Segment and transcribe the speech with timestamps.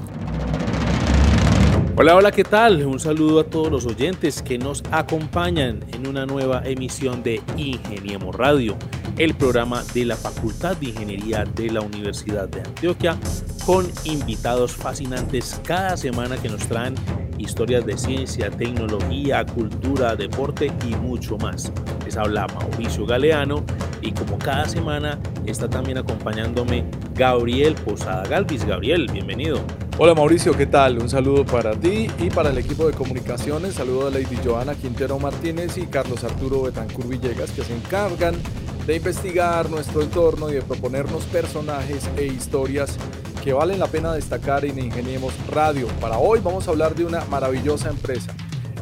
[1.97, 2.85] Hola, hola, ¿qué tal?
[2.85, 8.35] Un saludo a todos los oyentes que nos acompañan en una nueva emisión de Ingeniemos
[8.35, 8.77] Radio,
[9.17, 13.17] el programa de la Facultad de Ingeniería de la Universidad de Antioquia,
[13.65, 16.95] con invitados fascinantes cada semana que nos traen
[17.37, 21.71] historias de ciencia, tecnología, cultura, deporte y mucho más.
[22.05, 23.63] Les habla Mauricio Galeano
[24.01, 28.65] y como cada semana está también acompañándome Gabriel Posada Galvis.
[28.65, 29.59] Gabriel, bienvenido.
[29.97, 30.97] Hola Mauricio, ¿qué tal?
[30.97, 33.75] Un saludo para ti y para el equipo de comunicaciones.
[33.75, 38.35] Saludo a Lady Joana Quintero Martínez y Carlos Arturo Betancur Villegas que se encargan
[38.85, 42.97] de investigar nuestro entorno y de proponernos personajes e historias
[43.43, 45.87] que valen la pena destacar en Ingeniemos Radio.
[45.99, 48.33] Para hoy vamos a hablar de una maravillosa empresa.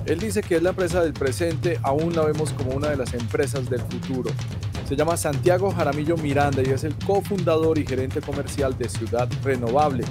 [0.05, 3.13] Él dice que es la empresa del presente, aún la vemos como una de las
[3.13, 4.31] empresas del futuro.
[4.87, 10.03] Se llama Santiago Jaramillo Miranda y es el cofundador y gerente comercial de Ciudad Renovable,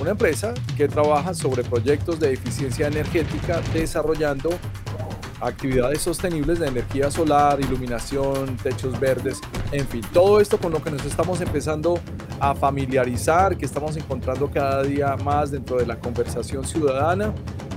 [0.00, 4.50] una empresa que trabaja sobre proyectos de eficiencia energética desarrollando
[5.40, 9.40] actividades sostenibles de energía solar, iluminación, techos verdes,
[9.72, 12.00] en fin, todo esto con lo que nos estamos empezando
[12.40, 17.34] a familiarizar, que estamos encontrando cada día más dentro de la conversación ciudadana,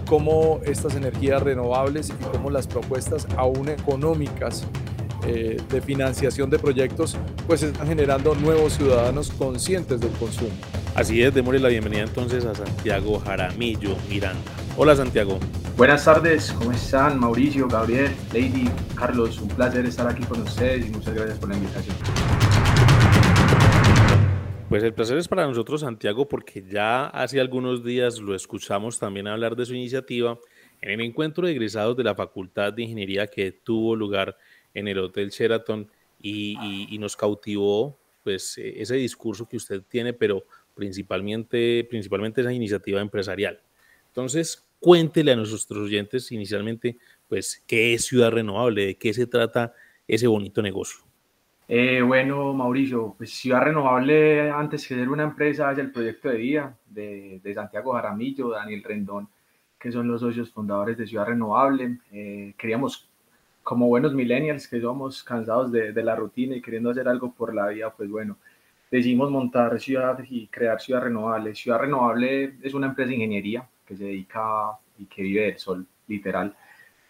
[0.07, 4.65] cómo estas energías renovables y cómo las propuestas aún económicas
[5.25, 10.51] eh, de financiación de proyectos pues están generando nuevos ciudadanos conscientes del consumo.
[10.95, 14.39] Así es, démosle la bienvenida entonces a Santiago Jaramillo Miranda.
[14.77, 15.39] Hola Santiago.
[15.77, 17.19] Buenas tardes, ¿cómo están?
[17.19, 21.55] Mauricio, Gabriel, Lady, Carlos, un placer estar aquí con ustedes y muchas gracias por la
[21.55, 21.95] invitación.
[24.69, 29.27] Pues el placer es para nosotros, Santiago, porque ya hace algunos días lo escuchamos también
[29.27, 30.39] hablar de su iniciativa
[30.81, 34.35] en el encuentro de egresados de la Facultad de Ingeniería que tuvo lugar
[34.73, 35.87] en el Hotel Sheraton
[36.19, 42.99] y, y nos cautivó pues ese discurso que usted tiene, pero principalmente, principalmente esa iniciativa
[42.99, 43.61] empresarial.
[44.07, 49.73] Entonces, cuéntele a nuestros oyentes inicialmente, pues, qué es Ciudad Renovable, de qué se trata
[50.07, 51.07] ese bonito negocio.
[51.69, 56.37] Eh, bueno, Mauricio, pues Ciudad Renovable, antes que ser una empresa, es el proyecto de
[56.37, 59.27] vida de, de Santiago Jaramillo, Daniel Rendón,
[59.77, 61.99] que son los socios fundadores de Ciudad Renovable.
[62.11, 63.09] Eh, queríamos,
[63.63, 67.67] como buenos millennials que somos cansados de, la rutina y queriendo hacer algo por la
[67.67, 68.37] vida, pues bueno,
[68.89, 71.53] decidimos montar Ciudad y crear Ciudad Renovable.
[71.53, 75.85] Ciudad Renovable es una empresa de ingeniería que se dedica y que vive del sol,
[76.07, 76.55] literal.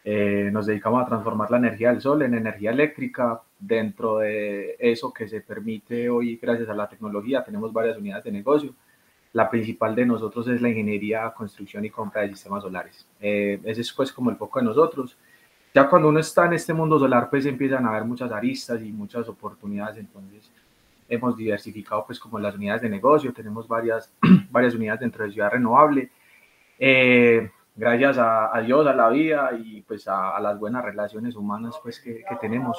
[0.09, 3.41] Eh, nos dedicamos a transformar la energía del sol en energía eléctrica.
[3.59, 8.31] Dentro de eso que se permite hoy, gracias a la tecnología, tenemos varias unidades de
[8.31, 8.73] negocio.
[9.33, 13.05] La principal de nosotros es la ingeniería, construcción y compra de sistemas solares.
[13.19, 15.17] Eh, ese es pues como el foco de nosotros.
[15.73, 18.91] Ya cuando uno está en este mundo solar, pues empiezan a haber muchas aristas y
[18.91, 19.97] muchas oportunidades.
[19.97, 20.49] Entonces,
[21.09, 23.33] hemos diversificado pues como las unidades de negocio.
[23.33, 24.13] Tenemos varias,
[24.51, 26.09] varias unidades dentro de Ciudad Renovable
[26.79, 31.99] eh, gracias a, Dios, a la vida y pues a, las buenas relaciones humanas pues
[31.99, 32.77] que, tenemos.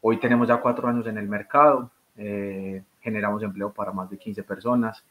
[0.00, 4.42] Hoy tenemos ya cuatro años en el mercado, eh, generamos empleo para más de 15
[4.44, 5.04] personas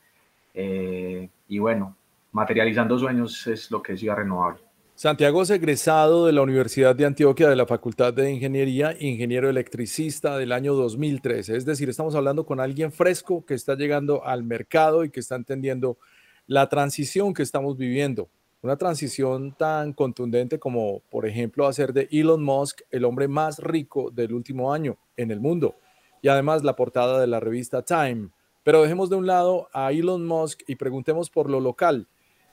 [0.54, 1.96] eh, y bueno,
[2.32, 4.62] materializando sueños es lo que es Renovable.
[4.96, 10.40] Santiago es egresado de la Universidad de Antioquia de la Facultad de Ingeniería, ingeniero electricista
[10.40, 11.56] del año 2013.
[11.56, 15.36] Es decir, estamos hablando con alguien fresco que está llegando al mercado y que está
[15.36, 16.00] entendiendo
[16.48, 18.30] la transición que estamos viviendo,
[18.62, 24.10] una transición tan contundente como, por ejemplo, hacer de Elon Musk el hombre más rico
[24.12, 25.76] del último año en el mundo
[26.22, 28.30] y además la portada de la revista Time.
[28.64, 32.08] Pero dejemos de un lado a Elon Musk y preguntemos por lo local.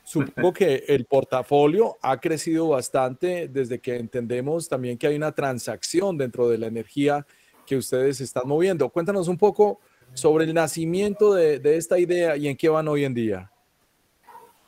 [0.05, 6.19] Supongo que el portafolio ha crecido bastante desde que entendemos también que hay una transacción
[6.19, 7.27] dentro de la energía
[7.65, 8.89] que ustedes están moviendo.
[8.91, 9.81] Cuéntanos un poco
[10.13, 13.51] sobre el nacimiento de, de esta idea y en qué van hoy en día.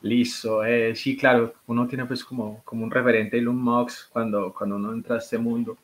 [0.02, 4.76] Listo, eh, sí, claro, uno tiene pues como, como un referente Elon Musk cuando, cuando
[4.76, 5.78] uno entra a este mundo,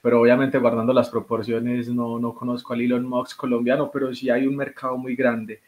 [0.00, 4.46] pero obviamente guardando las proporciones no, no conozco al Elon Musk colombiano, pero sí hay
[4.46, 5.60] un mercado muy grande.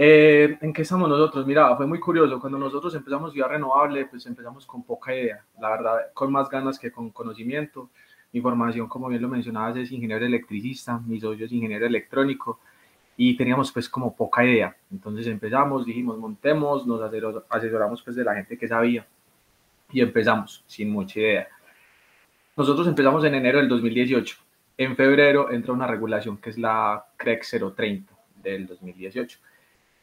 [0.00, 1.46] Eh, ¿En qué estamos nosotros?
[1.46, 5.70] Mira, fue muy curioso, cuando nosotros empezamos Ciudad Renovable, pues empezamos con poca idea, la
[5.70, 7.90] verdad, con más ganas que con conocimiento.
[8.32, 12.60] Mi formación, como bien lo mencionabas, es ingeniero electricista, mi socio ingeniero electrónico,
[13.20, 14.74] y teníamos pues como poca idea.
[14.92, 17.02] Entonces empezamos, dijimos, montemos, nos
[17.50, 19.04] asesoramos pues de la gente que sabía
[19.90, 21.48] y empezamos sin mucha idea.
[22.56, 24.36] Nosotros empezamos en enero del 2018.
[24.78, 27.44] En febrero entra una regulación que es la CREC
[27.74, 29.38] 030 del 2018.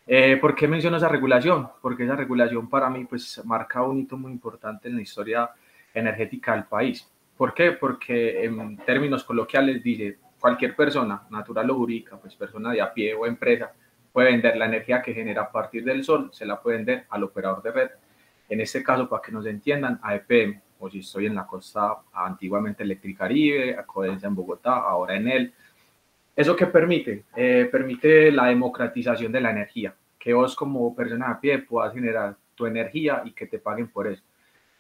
[0.08, 1.70] Eh, ¿Por qué menciono esa regulación?
[1.82, 5.50] Porque esa regulación para mí pues marca un hito muy importante en la historia
[5.94, 7.10] energética del país.
[7.38, 7.72] ¿Por qué?
[7.72, 13.16] Porque en términos coloquiales dice cualquier persona, natural o jurídica, pues persona de a pie
[13.16, 13.74] o empresa,
[14.14, 17.24] puede vender la energía que genera a partir del sol, se la puede vender al
[17.24, 17.90] operador de red.
[18.48, 21.96] En este caso, para que nos entiendan, a EPM, o si estoy en la costa
[22.14, 25.54] antiguamente Electricaribe, a Codensa en Bogotá, ahora en él.
[26.36, 27.24] ¿Eso qué permite?
[27.36, 31.92] Eh, permite la democratización de la energía, que vos como persona de a pie puedas
[31.92, 34.22] generar tu energía y que te paguen por eso.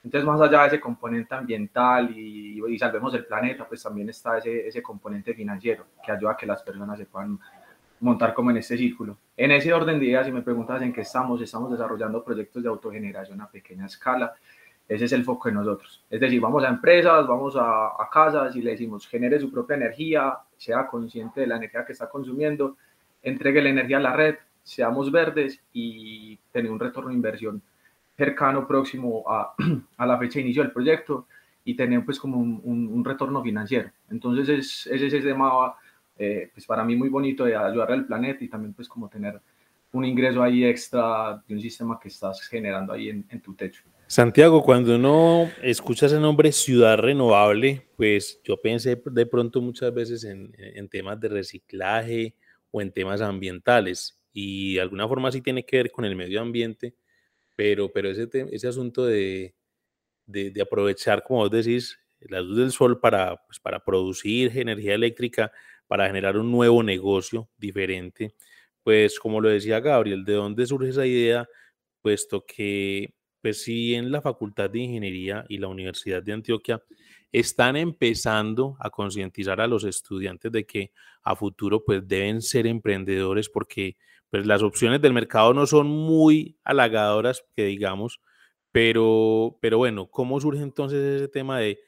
[0.06, 4.38] Entonces, más allá de ese componente ambiental y, y salvemos el planeta, pues también está
[4.38, 7.40] ese, ese componente financiero que ayuda a que las personas se puedan
[8.02, 9.18] montar como en este círculo.
[9.36, 12.69] En ese orden de ideas, si me preguntas en qué estamos, estamos desarrollando proyectos de
[12.69, 14.36] autogeneración a pequeña escala.
[14.88, 16.06] Ese es el foco de nosotros.
[16.07, 19.75] Es decir, vamos a empresas, vamos a, a casas y le decimos, genere su propia
[19.75, 22.78] energía, sea consciente de la energía que está consumiendo,
[23.24, 27.63] entregue la energía a la red, seamos verdes y tener un retorno de inversión
[28.17, 29.53] cercano, próximo a,
[29.97, 31.27] a la fecha de inicio del proyecto
[31.63, 33.91] y tener pues como un, un, un retorno financiero.
[34.09, 35.75] Entonces es, ese es el tema
[36.17, 39.41] eh, pues para mí muy bonito de ayudar al planeta y también pues como tener
[39.91, 43.83] un ingreso ahí extra de un sistema que estás generando ahí en, en tu techo.
[44.07, 50.23] Santiago, cuando uno escucha ese nombre ciudad renovable, pues yo pensé de pronto muchas veces
[50.23, 52.35] en, en temas de reciclaje
[52.71, 56.41] o en temas ambientales y de alguna forma sí tiene que ver con el medio
[56.41, 56.94] ambiente,
[57.56, 59.56] pero, pero ese, ese asunto de,
[60.25, 64.96] de, de, aprovechar, como vos decís, la luz del sol para, pues, para producir energía
[64.96, 65.52] eléctrica,
[65.88, 68.34] para generar un nuevo negocio diferente.
[68.84, 71.48] Pues como lo decía Gabriel, ¿de dónde surge esa idea?
[72.02, 76.84] Puesto que, pues sí, en la Facultad de Ingeniería y la Universidad de Antioquia
[77.31, 80.92] están empezando a concientizar a los estudiantes de que
[81.24, 83.98] a futuro pues deben ser emprendedores porque
[84.30, 88.19] pues las opciones del mercado no son muy halagadoras, que digamos,
[88.72, 91.80] pero, pero bueno, ¿cómo surge entonces ese tema de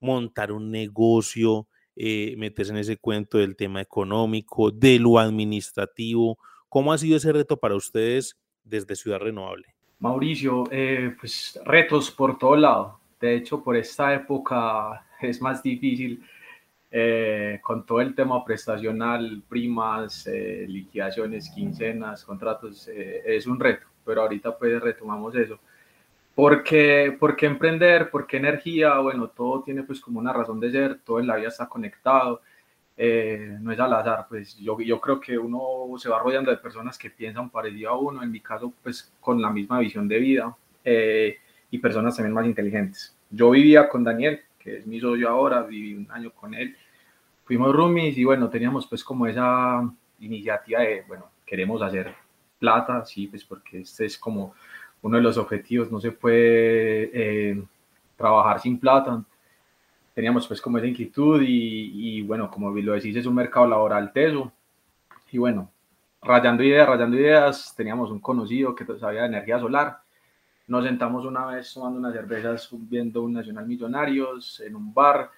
[0.00, 6.38] montar un negocio, eh, meterse en ese cuento del tema económico, de lo administrativo.
[6.68, 9.66] ¿Cómo ha sido ese reto para ustedes desde Ciudad Renovable?
[9.98, 12.98] Mauricio, eh, pues retos por todo lado.
[13.20, 16.22] De hecho, por esta época es más difícil
[16.94, 23.86] eh, con todo el tema prestacional, primas, eh, liquidaciones, quincenas, contratos, eh, es un reto,
[24.04, 25.58] pero ahorita pues retomamos eso.
[26.34, 28.10] ¿Por qué, ¿Por qué emprender?
[28.10, 28.98] ¿Por qué energía?
[28.98, 32.42] Bueno, todo tiene pues como una razón de ser, todo en la vida está conectado,
[32.96, 36.58] eh, no es al azar, pues yo, yo creo que uno se va rodeando de
[36.58, 40.18] personas que piensan parecido a uno, en mi caso pues con la misma visión de
[40.18, 40.54] vida
[40.84, 41.38] eh,
[41.70, 43.16] y personas también más inteligentes.
[43.30, 46.76] Yo vivía con Daniel, que es mi socio ahora, viví un año con él,
[47.44, 49.82] fuimos roomies y bueno, teníamos pues como esa
[50.20, 52.14] iniciativa de, bueno, queremos hacer
[52.58, 54.54] plata, sí, pues porque este es como
[55.02, 57.62] uno de los objetivos, no se puede eh,
[58.16, 59.22] trabajar sin plata.
[60.14, 64.12] Teníamos pues como esa inquietud y, y, bueno, como lo decís, es un mercado laboral
[64.12, 64.52] teso.
[65.32, 65.70] Y bueno,
[66.22, 70.01] rayando ideas, rayando ideas, teníamos un conocido que sabía de energía solar.
[70.72, 75.30] Nos sentamos una vez tomando unas cervezas viendo un Nacional Millonarios en un bar.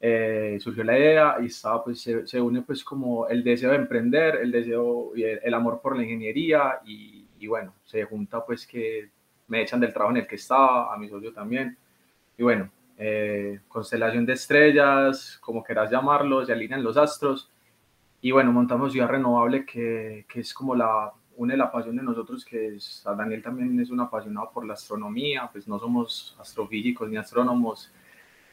[0.00, 3.76] Eh, surgió la idea y estaba, pues, se, se, une pues como el deseo de
[3.76, 8.42] emprender, el deseo y el, el amor por la ingeniería y, y bueno, se junta
[8.42, 9.10] pues que
[9.48, 11.76] me echan del trabajo en el que estaba, a mi socio también,
[12.38, 17.50] y bueno, eh, constelación de estrellas, como quieras llamarlo, se alinean los astros,
[18.22, 22.44] y bueno, montamos Ciudad Renovable, que, que es como la, une la pasión de nosotros,
[22.44, 27.16] que es, Daniel también es un apasionado por la astronomía, pues no somos astrofísicos ni
[27.16, 27.90] astrónomos,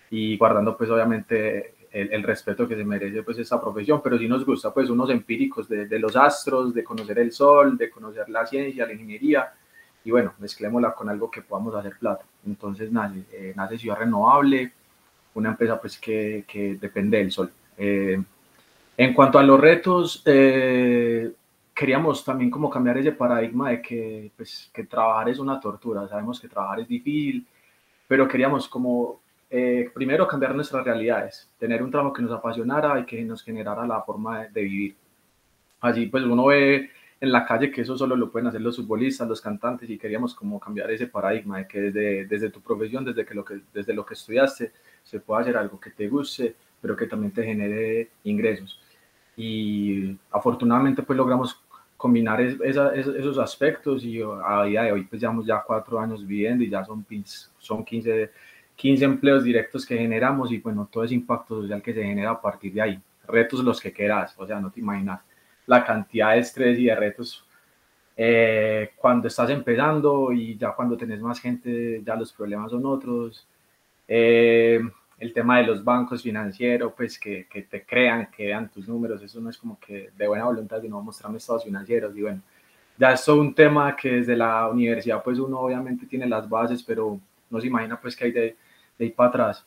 [0.10, 4.26] y guardando pues obviamente el, el, respeto que se merece pues esa profesión, pero sí
[4.30, 8.30] nos gusta pues unos empíricos de, de, los astros, de conocer el sol, de conocer
[8.30, 9.52] la ciencia, la ingeniería,
[10.06, 12.24] y bueno, mezclémosla con algo que podamos hacer plata.
[12.46, 14.72] Entonces nace, eh, nace Ciudad Renovable,
[15.34, 17.52] una empresa pues que, que depende del sol.
[17.78, 18.18] Eh,
[18.96, 21.34] en cuanto a los retos, eh,
[21.78, 26.40] queríamos también como cambiar ese paradigma de que, pues, que trabajar es una tortura, sabemos
[26.40, 27.46] que trabajar es difícil,
[28.08, 33.06] pero queríamos como eh, primero cambiar nuestras realidades, tener un trabajo que nos apasionara y
[33.06, 34.96] que nos generara la forma de, de, vivir.
[35.82, 36.90] Allí pues uno ve
[37.22, 40.34] en la calle que eso solo lo pueden hacer los futbolistas, los cantantes y queríamos
[40.34, 43.94] como cambiar ese paradigma de que desde, desde tu profesión, desde, que lo que, desde
[43.94, 44.72] lo que estudiaste,
[45.04, 48.80] se pueda hacer algo que te guste, pero que también te genere ingresos.
[49.36, 51.62] Y afortunadamente pues logramos
[51.98, 56.64] combinar esa, esos aspectos y a día de hoy pues llevamos ya cuatro años viviendo
[56.64, 57.06] y ya son,
[57.58, 58.30] son 15
[58.78, 62.42] 15 empleos directos que generamos y bueno, todo ese impacto social que se genera a
[62.42, 63.02] partir de ahí.
[63.28, 65.20] Retos los que quieras, o sea, no te imaginas
[65.66, 67.44] la cantidad de estrés y de retos
[68.20, 73.48] Eh, cuando estás empezando y ya cuando tenés más gente, ya los problemas son otros.
[74.08, 74.80] Eh,
[75.20, 79.22] el tema de los bancos financieros, pues que, que, te crean, que vean tus números,
[79.22, 82.16] eso no es como que de buena voluntad, sino mostrarme estados financieros.
[82.16, 82.42] Y bueno,
[82.98, 87.20] ya es un tema que desde la universidad, pues uno obviamente tiene las bases, pero
[87.50, 88.56] no se imagina pues que hay de,
[88.98, 89.66] de ir para atrás.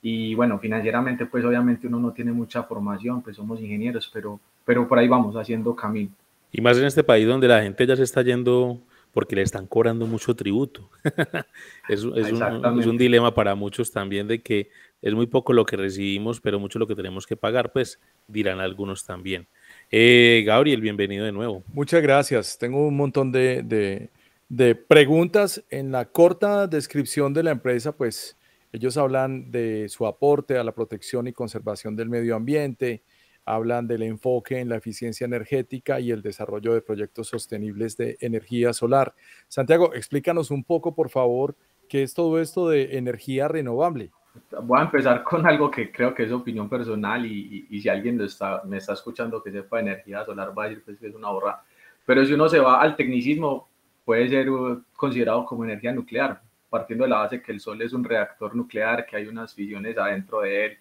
[0.00, 4.86] Y bueno, financieramente, pues obviamente uno no tiene mucha formación, pues somos ingenieros, pero, pero
[4.88, 6.10] por ahí vamos haciendo camino.
[6.50, 8.80] Y más en este país donde la gente ya se está yendo
[9.12, 10.90] porque le están cobrando mucho tributo.
[11.88, 14.70] es, es, un, es, un, dilema para muchos también de que
[15.02, 18.60] es muy poco lo que recibimos, pero mucho lo que tenemos que pagar, pues dirán
[18.60, 19.48] algunos también.
[19.90, 21.64] Eh, Gabriel, bienvenido de nuevo.
[21.72, 22.56] Muchas gracias.
[22.56, 24.08] Tengo un montón de,
[24.48, 25.64] de, preguntas.
[25.70, 28.36] En la corta descripción de la empresa, pues
[28.72, 33.02] ellos hablan de su aporte a la protección y conservación del medio ambiente,
[33.44, 38.72] hablan del enfoque en la eficiencia energética y el desarrollo de proyectos sostenibles de energía
[38.72, 39.14] solar.
[39.48, 41.56] Santiago, explícanos un poco, por favor,
[41.88, 44.12] qué es todo esto de energía renovable.
[44.62, 47.88] Voy a empezar con algo que creo que es opinión personal y, y, y si
[47.88, 50.98] alguien lo está, me está escuchando que sepa de energía solar va a decir pues,
[50.98, 51.62] que es una borra.
[52.04, 53.68] Pero si uno se va al tecnicismo,
[54.04, 57.92] puede ser uh, considerado como energía nuclear, partiendo de la base que el Sol es
[57.92, 60.78] un reactor nuclear, que hay unas fisiones adentro de él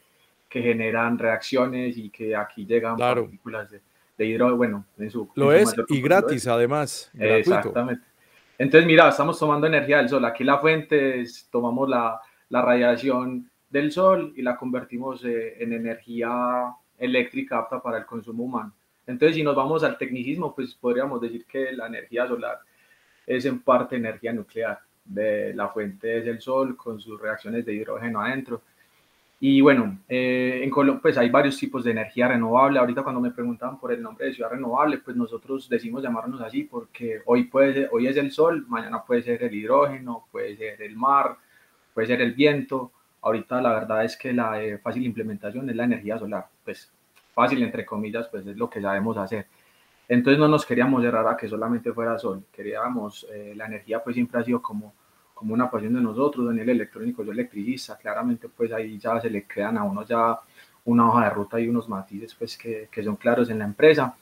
[0.50, 3.24] que generan reacciones y que aquí llegan claro.
[3.24, 3.82] partículas de,
[4.18, 5.30] de hidrógeno, bueno, en su...
[5.36, 7.10] Lo en su es y gratis además.
[7.14, 7.38] Gratuito.
[7.38, 8.04] Exactamente.
[8.58, 10.26] Entonces, mira, estamos tomando energía del Sol.
[10.26, 12.20] Aquí la fuente es, tomamos la
[12.52, 18.44] la radiación del sol y la convertimos eh, en energía eléctrica apta para el consumo
[18.44, 18.74] humano.
[19.08, 22.60] Entonces, si nos vamos al tecnicismo, pues podríamos decir que la energía solar
[23.26, 24.80] es en parte energía nuclear.
[25.04, 28.62] De la fuente es el sol con sus reacciones de hidrógeno adentro.
[29.40, 32.80] Y bueno, eh, en Colombia pues hay varios tipos de energía renovable.
[32.80, 36.64] Ahorita cuando me preguntaban por el nombre de ciudad renovable, pues nosotros decimos llamarnos así
[36.64, 40.82] porque hoy, puede ser, hoy es el sol, mañana puede ser el hidrógeno, puede ser
[40.82, 41.38] el mar,
[41.94, 42.92] puede ser el viento.
[43.22, 46.92] Ahorita la verdad es que la eh, fácil implementación es la energía solar, pues
[47.34, 49.48] fácil entre comillas, pues es lo que sabemos hacer.
[50.08, 54.16] Entonces no nos queríamos cerrar a que solamente fuera sol, queríamos, eh, la energía pues
[54.16, 54.94] siempre ha sido como,
[55.34, 59.46] como una pasión de nosotros, Daniel electrónico, yo electricista, claramente pues ahí ya se le
[59.48, 60.38] crean a uno ya
[60.86, 64.16] una hoja de ruta y unos matices pues que, que son claros en la empresa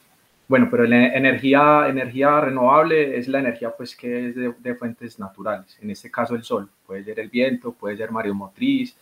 [0.50, 5.18] bueno, pero la energía, energía renovable es la energía pues que es de, de, fuentes
[5.20, 8.98] naturales, en este caso el sol, puede ser el viento, puede ser mareomotriz,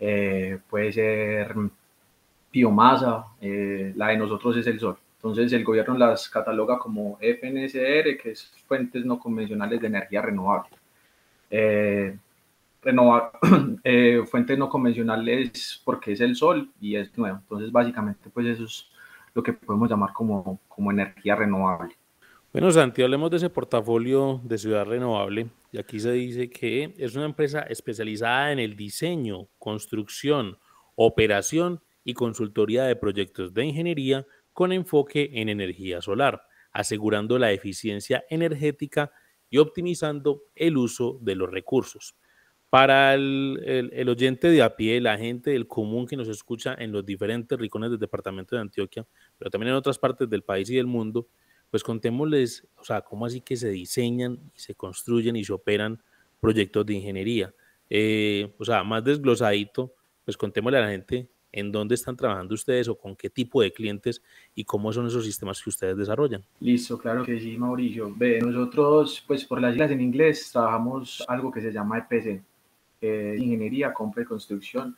[0.00, 1.54] eh, puede ser
[2.52, 4.96] biomasa, eh, la de nosotros es el sol.
[5.16, 10.70] Entonces el gobierno las cataloga como FNSR, que es fuentes no convencionales de energía renovable.
[11.50, 12.16] Eh,
[12.82, 13.32] renova,
[13.84, 17.38] eh, fuentes no convencionales porque es el sol y es nuevo.
[17.38, 18.86] Entonces básicamente pues eso es
[19.36, 21.94] lo que podemos llamar como, como energía renovable.
[22.52, 25.48] Bueno, Santi, hablemos de ese portafolio de ciudad renovable.
[25.70, 30.56] Y aquí se dice que es una empresa especializada en el diseño, construcción,
[30.94, 36.40] operación y consultoría de proyectos de ingeniería con enfoque en energía solar,
[36.72, 39.12] asegurando la eficiencia energética
[39.50, 42.16] y optimizando el uso de los recursos.
[42.70, 46.74] Para el, el, el, oyente de a pie, la gente del común que nos escucha
[46.78, 49.06] en los diferentes rincones del departamento de Antioquia,
[49.38, 51.28] pero también en otras partes del país y del mundo,
[51.70, 56.02] pues contémosles, o sea, cómo así que se diseñan se construyen y se operan
[56.40, 57.54] proyectos de ingeniería.
[57.90, 62.86] Eh, o sea, más desglosadito, pues contémosle a la gente en dónde están trabajando ustedes
[62.88, 64.22] o con qué tipo de clientes
[64.54, 66.44] y cómo son esos sistemas que ustedes desarrollan.
[66.60, 68.12] Listo, claro que sí, Mauricio.
[68.14, 72.42] Ve, nosotros, pues por las siglas en inglés, trabajamos algo que se llama EPC,
[73.00, 74.96] eh, ingeniería, compra y construcción.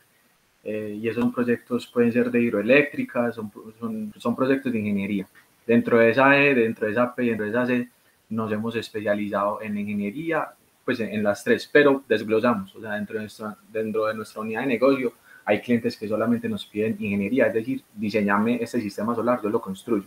[0.63, 5.27] Eh, y esos proyectos pueden ser de hidroeléctricas, son, son, son, proyectos de ingeniería.
[5.65, 7.89] Dentro de esa E, dentro de esa P y dentro de esa C,
[8.29, 10.49] nos hemos especializado en ingeniería,
[10.83, 14.41] pues en, en, las tres, pero desglosamos, o sea, dentro de, nuestra, dentro de nuestra
[14.41, 15.13] unidad de negocio
[15.49, 19.59] hay clientes que solamente nos piden ingeniería, es decir, diseñame este sistema solar, yo lo
[19.59, 20.05] construyo.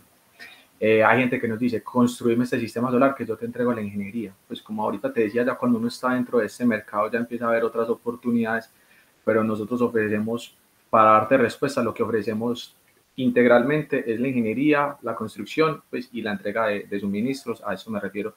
[0.79, 3.81] Eh, hay gente que nos dice, construirme este sistema solar que yo te entrego la
[3.81, 4.33] ingeniería.
[4.47, 7.45] Pues como ahorita te decía, ya cuando uno está dentro de este mercado ya empieza
[7.45, 8.69] a haber otras oportunidades,
[9.23, 10.55] pero nosotros ofrecemos,
[10.89, 12.75] para darte respuesta, lo que ofrecemos
[13.15, 17.89] integralmente es la ingeniería, la construcción pues, y la entrega de, de suministros, a eso
[17.91, 18.35] me refiero,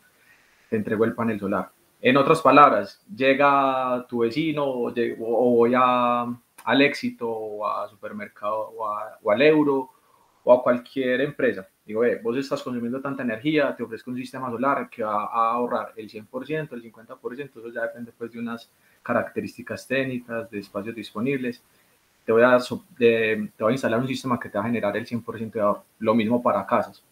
[0.68, 1.70] te entrego el panel solar.
[2.00, 6.22] En otras palabras, llega tu vecino o, o voy a,
[6.64, 9.90] al éxito o a supermercado o, a, o al euro
[10.44, 11.66] o a cualquier empresa.
[11.84, 15.52] Digo, eh, vos estás consumiendo tanta energía, te ofrezco un sistema solar que va a
[15.52, 18.70] ahorrar el 100%, el 50%, eso ya depende pues de unas
[19.06, 21.62] características técnicas, de espacios disponibles.
[22.24, 22.58] Te voy a,
[22.98, 25.60] de, te voy a instalar un sistema que te va a generar el 100% de
[25.60, 25.84] ahorro.
[26.00, 27.02] Lo mismo para casas.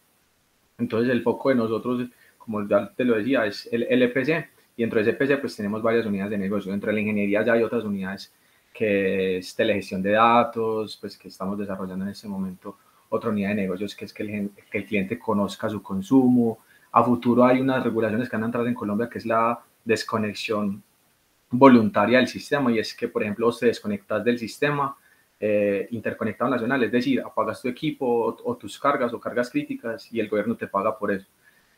[0.77, 2.09] Entonces el foco de nosotros
[2.45, 6.05] como ya te lo decía, es el LPC y dentro de ese pues tenemos varias
[6.05, 6.71] unidades de negocio.
[6.71, 8.33] Dentro de la ingeniería ya hay otras unidades
[8.73, 12.77] que es telegestión de datos, pues que estamos desarrollando en este momento
[13.09, 16.59] otra unidad de negocios que es que el, que el cliente conozca su consumo.
[16.93, 20.83] A futuro hay unas regulaciones que han entrado en Colombia que es la desconexión
[21.59, 24.97] voluntaria del sistema y es que, por ejemplo, te desconectas del sistema
[25.41, 30.21] eh, interconectado nacional, es decir, apagas tu equipo o, tus cargas o cargas críticas y
[30.21, 31.27] el gobierno te paga por eso.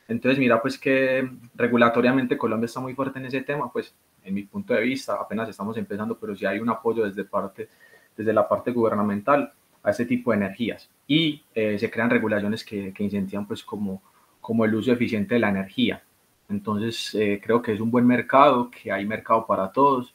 [0.08, 4.44] Entonces, mira, pues que regulatoriamente Colombia está muy fuerte en ese tema, pues en mi
[4.44, 7.68] punto de vista apenas estamos empezando, pero sí hay un apoyo desde, parte,
[8.16, 9.52] desde la parte gubernamental
[9.82, 14.02] a ese tipo de energías y eh, se crean regulaciones que, que incentivan pues como,
[14.40, 16.02] como el uso eficiente de la energía.
[16.48, 20.14] Entonces, eh, creo que es un buen mercado, que hay mercado para todos.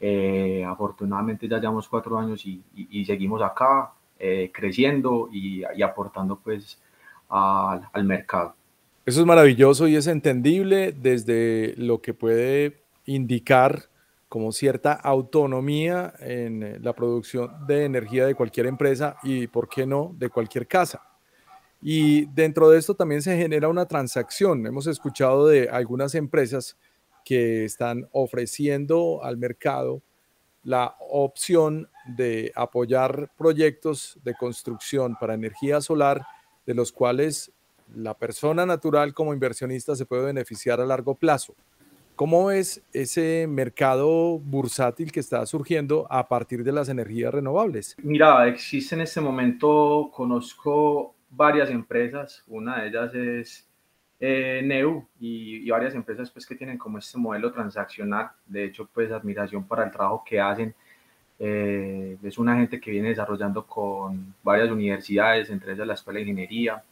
[0.00, 6.78] Eh, afortunadamente ya llevamos cuatro años y, seguimos acá eh, creciendo y, aportando pues
[7.28, 8.54] al mercado.
[9.06, 13.88] Eso es maravilloso y es entendible desde lo que puede indicar
[14.28, 20.14] como cierta autonomía en la producción de energía de cualquier empresa y, ¿por qué no?,
[20.18, 21.13] de cualquier casa.
[21.86, 24.66] Y dentro de esto también se genera una transacción.
[24.66, 26.78] Hemos escuchado de algunas empresas
[27.26, 30.00] que están ofreciendo al mercado
[30.62, 36.26] la opción de apoyar proyectos de construcción para energía solar,
[36.64, 37.52] de los cuales
[37.94, 41.54] la persona natural como inversionista se puede beneficiar a largo plazo.
[42.16, 47.94] ¿Cómo es ese mercado bursátil que está surgiendo a partir de las energías renovables?
[48.02, 53.68] Mira, existe en este momento, conozco varias empresas, una de ellas es
[54.20, 59.10] eh, Neu y, varias empresas pues que tienen como este modelo transaccional, de hecho pues
[59.12, 60.74] admiración para el trabajo que hacen,
[61.38, 66.22] eh, es una gente que viene desarrollando con varias universidades, entre ellas la Escuela de
[66.22, 66.82] Ingeniería,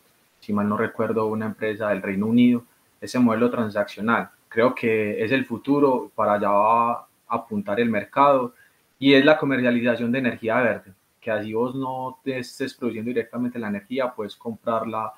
[0.41, 2.65] si mal no recuerdo una empresa del Reino Unido,
[3.01, 8.55] ese modelo transaccional, creo que es el futuro, para allá va a apuntar el mercado
[8.99, 13.59] y es la comercialización de energía verde que así vos no te estés produciendo directamente
[13.59, 15.13] la energía, puedes comprarla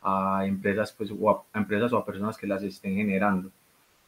[0.00, 3.50] a empresas, pues, o a, empresas o a personas que las estén generando.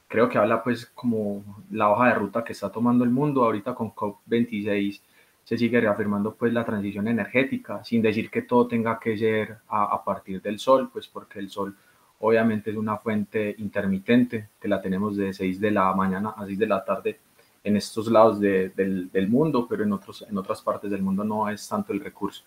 [0.09, 3.45] Creo que habla pues como la hoja de ruta que está tomando el mundo.
[3.45, 5.01] Ahorita con COP26
[5.45, 9.85] se sigue reafirmando pues la transición energética, sin decir que todo tenga que ser a,
[9.85, 11.77] a partir del sol, pues porque el sol
[12.21, 16.59] obviamente es una fuente intermitente que la tenemos de 6 de la mañana a 6
[16.59, 17.21] de la tarde
[17.65, 21.49] en estos lados del, del, mundo, pero en, otros, en otras partes del mundo no
[21.49, 22.45] es tanto el recurso.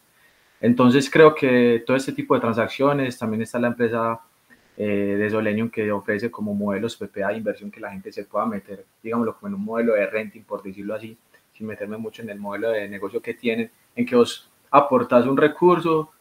[0.62, 4.20] Entonces creo que todo este tipo de transacciones, también está la empresa
[4.78, 8.46] eh, de Solenium que ofrece como modelos PPA de inversión que la gente se pueda
[8.46, 11.18] meter, digámoslo, como en un modelo de renting, por decirlo así,
[11.52, 15.36] sin meterme mucho en el modelo de negocio que tienen, en que vos aportas un
[15.36, 16.12] recurso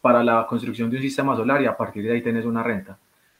[0.00, 2.98] para la construcción de un sistema solar y a partir de ahí tenés una renta.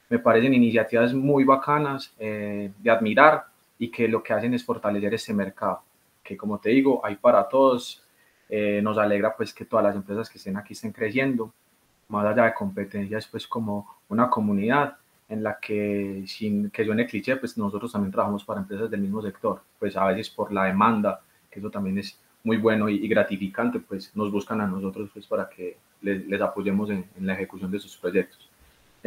[0.09, 3.45] Me parecen iniciativas muy bacanas eh, de admirar
[3.79, 5.81] y que lo que hacen es fortalecer este mercado,
[6.23, 8.03] que como te digo, hay para todos.
[8.49, 11.53] Eh, nos alegra pues que todas las empresas que estén aquí estén creciendo,
[12.07, 14.97] más allá de competencias, pues como una comunidad
[15.29, 19.21] en la que, sin que suene cliché, pues nosotros también trabajamos para empresas del mismo
[19.21, 23.79] sector, pues a veces por la demanda, que eso también es muy bueno y, gratificante,
[23.79, 27.69] pues nos buscan a nosotros pues para que les, les apoyemos en, en la ejecución
[27.71, 28.46] de sus proyectos.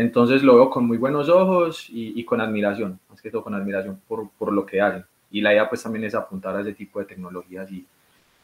[0.00, 4.00] Entonces lo veo con muy buenos ojos y, con admiración, más que todo con admiración
[4.08, 5.04] por, por, lo que hacen.
[5.30, 7.84] Y la idea pues también es apuntar a ese tipo de tecnologías y,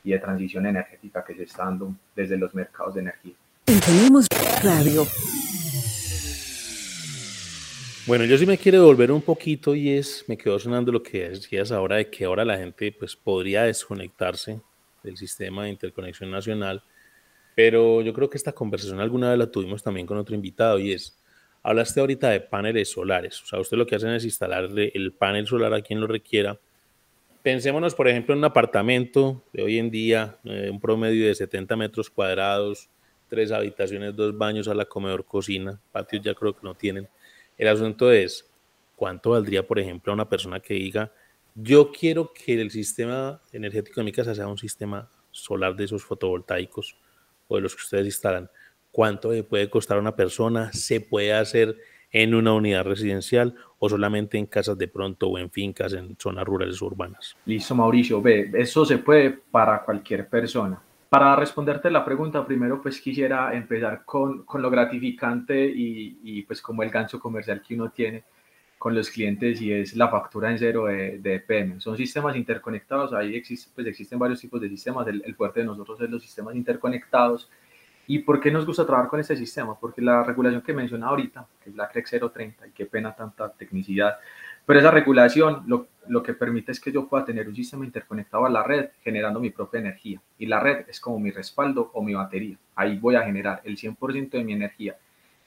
[0.04, 3.32] y de transición energética que se está dando desde los mercados de energía.
[3.64, 4.26] Tenemos
[4.62, 5.06] radio.
[8.06, 11.30] Bueno, yo sí me quiero devolver un poquito y es, me quedó sonando lo que
[11.30, 14.60] decías ahora de que ahora la gente pues podría desconectarse
[15.02, 16.82] del sistema de interconexión nacional,
[17.54, 20.92] pero yo creo que esta conversación alguna vez la tuvimos también con otro invitado y
[20.92, 21.16] es,
[21.66, 23.42] Hablaste ahorita de paneles solares.
[23.42, 26.60] O sea, usted lo que hacen es instalarle el panel solar a quien lo requiera.
[27.42, 31.74] Pensémonos, por ejemplo, en un apartamento de hoy en día, eh, un promedio de 70
[31.74, 32.88] metros cuadrados,
[33.28, 37.08] tres habitaciones, dos baños a la comedor, cocina, patios ya creo que no tienen.
[37.58, 38.48] El asunto es,
[38.94, 41.10] ¿cuánto valdría, por ejemplo, a una persona que diga,
[41.56, 46.04] yo quiero que el sistema energético de mi casa sea un sistema solar de esos
[46.04, 46.96] fotovoltaicos
[47.48, 48.48] o de los que ustedes instalan?
[48.96, 51.76] Cuánto puede costar una persona, se puede hacer
[52.10, 56.46] en una unidad residencial o solamente en casas de pronto o en fincas en zonas
[56.46, 57.36] rurales urbanas.
[57.44, 58.22] Listo, Mauricio.
[58.22, 60.80] Ve, eso se puede para cualquier persona.
[61.10, 66.62] Para responderte la pregunta, primero pues quisiera empezar con, con lo gratificante y, y, pues
[66.62, 68.24] como el gancho comercial que uno tiene
[68.78, 71.80] con los clientes y es la factura en cero de, de EPM.
[71.80, 75.66] Son sistemas interconectados, ahí existe, pues existen varios tipos de sistemas, el, el fuerte de
[75.66, 77.50] nosotros es los sistemas interconectados
[78.08, 79.78] ¿Y por qué nos gusta trabajar con este sistema?
[79.78, 83.50] Porque la regulación que mencioné ahorita, que es la CREC 030, y qué pena tanta
[83.52, 84.18] tecnicidad,
[84.66, 88.50] pero esa regulación lo, que permite es que yo pueda tener un sistema interconectado a
[88.50, 90.20] la red generando mi propia energía.
[90.38, 92.56] Y la red es como mi respaldo o mi batería.
[92.74, 94.96] Ahí voy a generar el 100% de mi energía.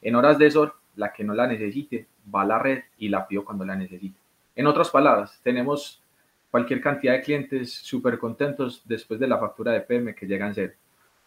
[0.02, 3.28] En horas de sol, la que no la necesite va a la red y la
[3.28, 4.18] pido cuando la necesite.
[4.56, 6.02] En otras palabras, tenemos
[6.50, 10.74] cualquier cantidad de clientes súper contentos después de la factura de PM que llegan cero.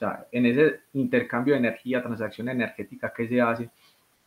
[0.02, 3.70] Sea, en ese intercambio de energía, transacción energética que se hace,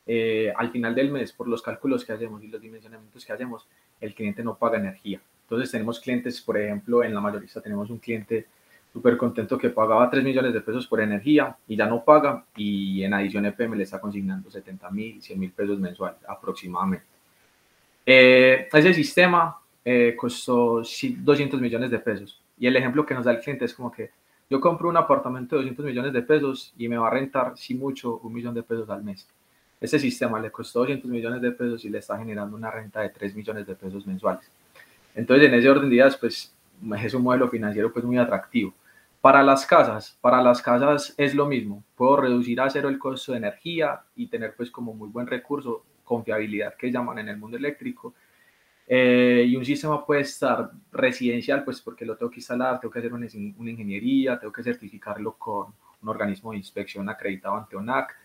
[0.08, 3.68] eh, al final del mes, por los cálculos que hacemos y los dimensionamientos que hacemos,
[4.00, 5.20] el cliente no paga energía.
[5.42, 8.46] Entonces tenemos clientes, por ejemplo, en la mayorista tenemos un cliente
[8.94, 13.04] súper contento que pagaba 3 millones de pesos por energía y ya no paga y
[13.04, 17.06] en adición EPM le está consignando 70 mil, 100 mil pesos mensuales aproximadamente.
[18.06, 23.32] Eh, ese sistema eh, costó 200 millones de pesos y el ejemplo que nos da
[23.32, 24.12] el cliente es como que
[24.50, 27.76] yo compro un apartamento de 200 millones de pesos y me va a rentar, si
[27.76, 29.28] mucho, un millón de pesos al mes
[29.86, 33.10] ese sistema le costó 200 millones de pesos y le está generando una renta de
[33.10, 34.50] 3 millones de pesos mensuales.
[35.14, 36.54] Entonces, en ese orden de ideas, pues
[37.02, 38.74] es un modelo financiero pues muy atractivo.
[39.22, 41.84] Para las casas, para las casas es lo mismo.
[41.96, 45.84] Puedo reducir a cero el costo de energía y tener pues como muy buen recurso,
[46.04, 48.14] confiabilidad que llaman en el mundo eléctrico.
[48.88, 53.00] Eh, y un sistema puede estar residencial, pues porque lo tengo que instalar, tengo que
[53.00, 58.16] hacer una, una ingeniería, tengo que certificarlo con un organismo de inspección acreditado ante ONAC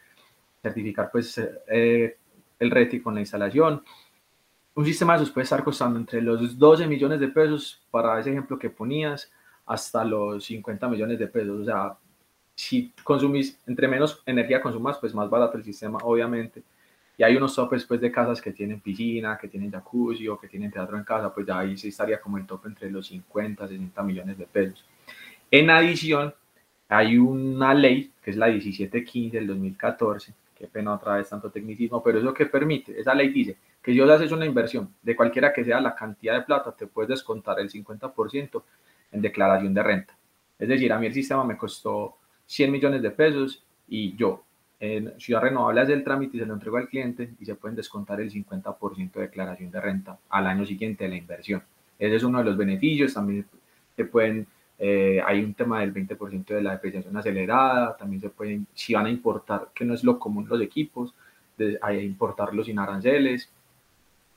[0.62, 2.16] certificar pues eh,
[2.58, 3.82] el RETI con la instalación.
[4.74, 8.30] Un sistema de esos puede estar costando entre los 12 millones de pesos para ese
[8.30, 9.30] ejemplo que ponías
[9.66, 11.60] hasta los 50 millones de pesos.
[11.60, 11.96] O sea,
[12.54, 16.62] si consumís, entre menos energía consumas, pues más barato el sistema, obviamente.
[17.20, 20.48] Y hay unos topes pues, de casas que tienen piscina, que tienen jacuzzi o que
[20.48, 23.68] tienen teatro en casa, pues ya ahí sí estaría como el tope entre los 50,
[23.68, 24.82] 60 millones de pesos.
[25.50, 26.32] En adición,
[26.88, 32.02] hay una ley, que es la 1715 del 2014, qué pena otra vez tanto tecnicismo,
[32.02, 35.52] pero eso que permite, esa ley dice que si vos haces una inversión de cualquiera
[35.52, 38.62] que sea la cantidad de plata, te puedes descontar el 50%
[39.12, 40.16] en declaración de renta.
[40.58, 44.42] Es decir, a mí el sistema me costó 100 millones de pesos y yo
[44.80, 47.76] en Ciudad Renovable hace el trámite y se lo entrego al cliente y se pueden
[47.76, 51.62] descontar el 50% de declaración de renta al año siguiente de la inversión.
[51.98, 53.44] Ese es uno de los beneficios, también
[53.94, 54.46] se pueden
[54.82, 59.04] eh, hay un tema del 20% de la depreciación acelerada, también se pueden, si van
[59.04, 61.14] a importar, que no es lo común los equipos,
[61.58, 63.50] de, a importarlos sin aranceles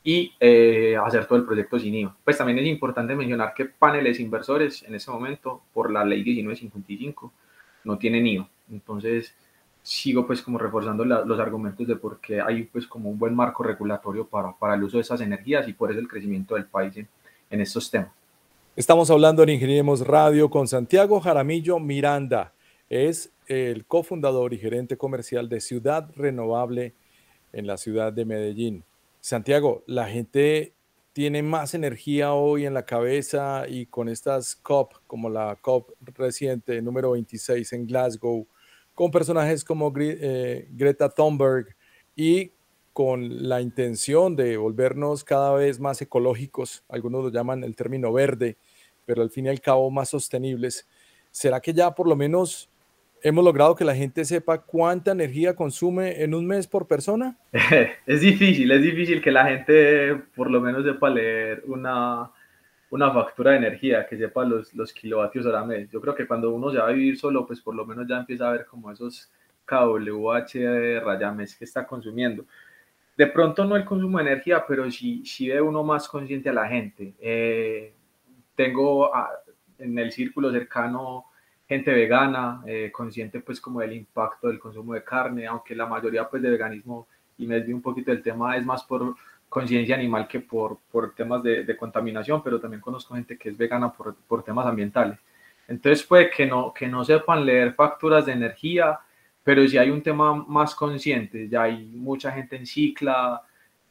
[0.04, 2.18] y eh, hacer todo el proyecto sin IVA.
[2.26, 7.32] Pues también es importante mencionar que paneles inversores en ese momento, por la ley 1955,
[7.86, 8.50] no tienen IVA.
[8.70, 9.34] Entonces,
[9.84, 13.64] sigo pues como reforzando los argumentos de por qué hay pues como un buen marco
[13.64, 16.96] regulatorio para, para el uso de esas energías y por eso el crecimiento del país
[16.96, 17.08] en,
[17.50, 18.10] en estos temas.
[18.78, 22.54] Estamos hablando en Ingeniemos Radio con Santiago Jaramillo Miranda.
[22.90, 26.94] Es el cofundador y gerente comercial de Ciudad Renovable
[27.52, 28.84] en la ciudad de Medellín.
[29.20, 30.74] Santiago, la gente
[31.12, 36.82] tiene más energía hoy en la cabeza y con estas COP, como la COP reciente
[36.82, 38.48] número 26 en Glasgow,
[38.94, 41.76] con personajes como eh, Greta Thunberg
[42.16, 42.52] y
[42.94, 48.58] con la intención de volvernos cada vez más ecológicos, algunos lo llaman el término verde,
[49.06, 50.88] pero al fin y al cabo más sostenibles,
[51.32, 52.70] ¿será que ya por lo menos
[53.24, 57.38] hemos logrado que la gente sepa cuánta energía consume en un mes por persona?
[58.06, 62.32] es difícil, es difícil que la gente por lo menos sepa leer una,
[62.94, 65.90] una factura de energía, que sepa los, los kilovatios hora mes.
[65.90, 68.18] Yo creo que cuando uno se va a vivir solo, pues por lo menos ya
[68.18, 69.32] empieza a ver como esos
[69.66, 72.46] KWH de rayames que está consumiendo
[73.16, 76.54] de pronto no el consumo de energía, pero sí, sí ve uno más consciente a
[76.54, 77.14] la gente.
[77.20, 77.94] Eh,
[78.56, 79.12] tengo
[79.78, 81.26] en el círculo cercano
[81.68, 86.30] gente vegana, eh, consciente pues como del impacto del consumo de carne, aunque la mayoría
[86.30, 89.16] pues de veganismo, y me desvío un poquito del tema, es más por
[89.54, 93.58] conciencia animal que por, por temas de, de, contaminación, pero también conozco gente que es
[93.58, 95.20] vegana por, por temas ambientales.
[95.68, 99.00] Entonces puede que no, que no sepan leer facturas de energía,
[99.44, 103.44] pero si hay un tema más consciente, ya hay mucha gente en cicla,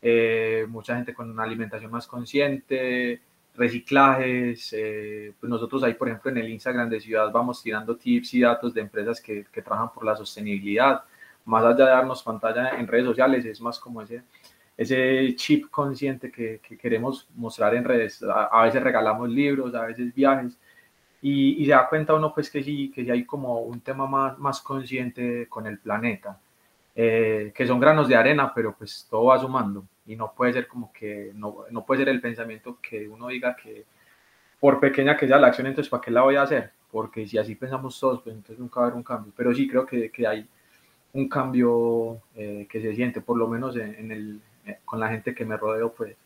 [0.02, 3.20] eh, mucha gente con una alimentación más consciente,
[3.54, 8.34] reciclajes, eh, pues nosotros ahí por ejemplo en el Instagram de Ciudad vamos tirando tips
[8.34, 11.04] y datos de empresas que, que, trabajan por la sostenibilidad,
[11.44, 14.22] más allá de darnos pantalla en redes sociales, es más como ese,
[14.76, 19.86] ese chip consciente que, que queremos mostrar en redes, a, a veces regalamos libros, a
[19.86, 20.58] veces viajes,
[21.20, 24.38] y, se da cuenta uno pues que sí, que sí hay como un tema más,
[24.38, 26.40] más consciente con el planeta,
[26.94, 30.66] eh, que son granos de arena, pero pues todo va sumando y no puede ser
[30.66, 33.84] como que, no, no puede ser el pensamiento que uno diga que
[34.58, 36.72] por pequeña que sea la acción, entonces ¿para qué la voy a hacer?
[36.92, 39.32] porque si así pensamos todos, pues entonces nunca va a haber un cambio.
[39.34, 40.46] Pero sí creo que, que hay
[41.14, 44.42] un cambio eh, que se siente, por lo menos en, el, eh,
[44.84, 46.16] con la gente que me rodeo, pues.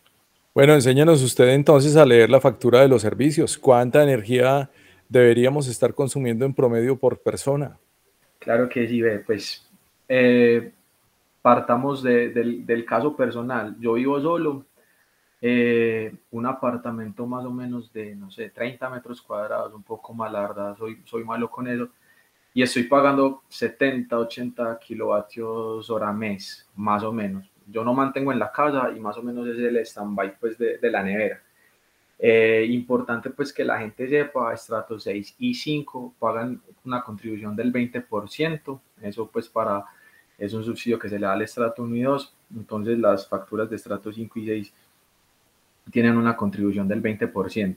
[0.54, 3.58] Bueno, enséñanos usted entonces a leer la factura de los servicios.
[3.58, 4.70] ¿Cuánta energía
[5.08, 7.78] deberíamos estar consumiendo en promedio por persona?
[8.38, 9.68] Claro que sí, ve, pues
[10.08, 10.72] eh,
[11.42, 13.76] partamos del, del, caso personal.
[13.78, 14.64] Yo vivo solo,
[15.42, 20.40] un apartamento más o menos de, no sé, 30 metros cuadrados, un poco más, la
[20.40, 21.88] verdad, soy, soy malo con eso
[22.56, 27.44] y estoy pagando 70, 80 kilovatios hora mes, más o menos.
[27.66, 30.78] Yo no mantengo en la casa y más o menos es el stand-by pues, de,
[30.78, 31.40] de, la nevera.
[32.18, 37.70] Eh, importante pues que la gente sepa, estrato 6 y 5 pagan una contribución del
[37.70, 39.84] 20%, eso pues para,
[40.38, 43.68] es un subsidio que se le da al estrato 1 y 2, entonces las facturas
[43.68, 44.74] de estrato 5 y 6
[45.90, 47.76] tienen una contribución del 20%.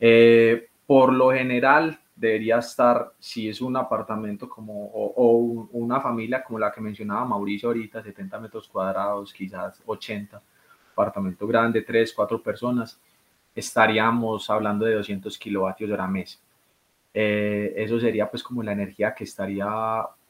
[0.00, 6.56] Eh, por lo general, debería estar, si es un apartamento como, o, una familia como
[6.56, 10.40] la que mencionaba Mauricio ahorita, 70 metros cuadrados, quizás 80,
[10.92, 13.00] apartamento grande, 3, 4 personas,
[13.56, 16.40] estaríamos hablando de 200 kilovatios hora mes.
[17.12, 19.68] Eh, eso sería pues como la energía que estaría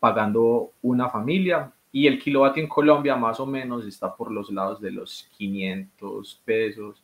[0.00, 4.80] pagando una familia y el kilovatio en Colombia más o menos está por los lados
[4.80, 7.02] de los 500 pesos.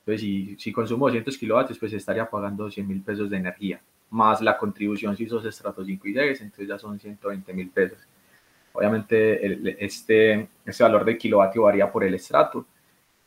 [0.00, 3.80] Entonces, si, si consumo 200 kilovatios, pues estaría pagando 100 mil pesos de energía
[4.10, 7.98] más la contribución si sos estrato 5 y 6, entonces ya son 120 mil pesos.
[8.72, 12.66] Obviamente este, este valor de kilovatio varía por el estrato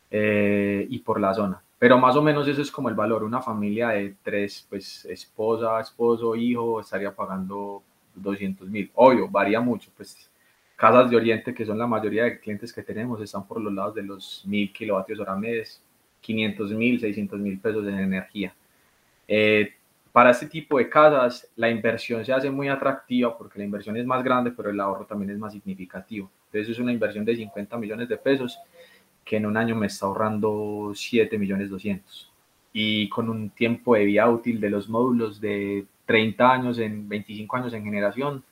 [0.10, 3.24] eh, y por la zona, pero más o menos eso es como el valor.
[3.24, 7.84] Una familia de tres, pues esposa, esposo, hijo, estaría pagando
[8.16, 8.90] 200 mil.
[8.96, 10.30] Obvio, varía mucho, pues
[10.76, 13.96] casas de Oriente, que son la mayoría de clientes que tenemos, están por los lados
[13.96, 15.82] de los 1000 kilovatios hora mes,
[16.22, 18.54] 500 mil, 600 mil pesos de energía.
[19.28, 19.74] Eh,
[20.14, 24.06] para este tipo de casas, la inversión se hace muy atractiva porque la inversión es
[24.06, 26.30] más grande, pero el ahorro también es más significativo.
[26.46, 28.60] Entonces es una inversión de 50 millones de pesos
[29.26, 32.32] que en un año me está ahorrando 7 millones 200.
[32.74, 37.58] Y con un tiempo de vida útil de los módulos de 30 años en 25
[37.58, 38.44] años en generación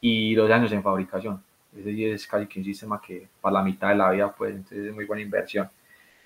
[0.00, 1.42] y 2 años en fabricación.
[1.78, 4.86] Ese es casi que un sistema que para la mitad de la vida, pues entonces
[4.86, 5.68] es muy buena inversión.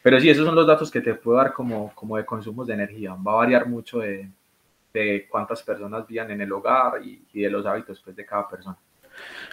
[0.00, 2.74] Pero sí, esos son los datos que te puedo dar como, como de consumos de
[2.74, 3.14] energía.
[3.14, 4.28] Va a variar mucho de,
[4.92, 8.78] de cuántas personas vivan en el hogar y, de los hábitos pues, de cada persona.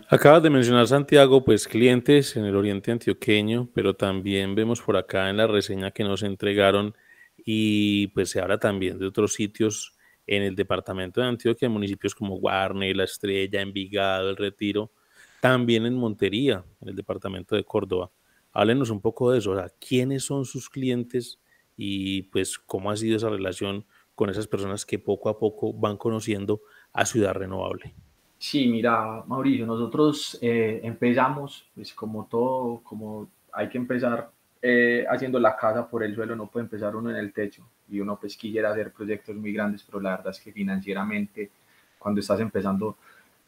[0.09, 5.29] Acabas de mencionar, Santiago, pues clientes en el oriente antioqueño, pero también vemos por acá
[5.29, 6.95] en la reseña que nos entregaron
[7.37, 12.37] y pues se habla también de otros sitios en el departamento de Antioquia, municipios como
[12.37, 14.91] Guarne, La Estrella, Envigado, El Retiro,
[15.39, 18.11] también en Montería, en el departamento de Córdoba.
[18.51, 21.39] Háblenos un poco de eso, o quiénes son sus clientes
[21.77, 23.85] y pues cómo ha sido esa relación
[24.17, 27.93] con esas personas que poco a poco van conociendo a Ciudad Renovable.
[28.39, 35.39] Sí, mira, Mauricio, nosotros eh, empezamos, pues como todo, como hay que empezar eh, haciendo
[35.39, 37.69] la casa por el suelo, no puede empezar uno en el techo.
[37.91, 41.51] Y uno pues quisiera hacer proyectos muy grandes, pero la verdad es que financieramente,
[41.99, 42.97] cuando estás empezando,